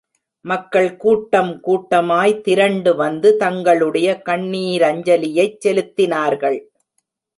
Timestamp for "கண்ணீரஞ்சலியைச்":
4.25-5.59